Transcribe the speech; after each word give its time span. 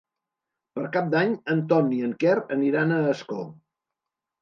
Per 0.77 0.85
Cap 0.95 1.11
d'Any 1.15 1.35
en 1.55 1.63
Ton 1.73 1.93
i 1.99 2.01
en 2.09 2.17
Quer 2.25 2.35
aniran 2.59 2.99
a 2.99 3.01
Ascó. 3.15 3.43